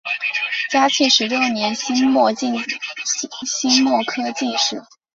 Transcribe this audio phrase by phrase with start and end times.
[0.71, 4.81] 嘉庆十六年辛未科进士。